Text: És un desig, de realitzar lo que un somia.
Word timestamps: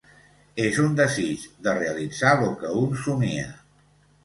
És 0.63 0.79
un 0.83 0.95
desig, 0.99 1.43
de 1.67 1.77
realitzar 1.79 2.33
lo 2.41 2.51
que 2.65 2.73
un 2.83 2.99
somia. 3.05 3.49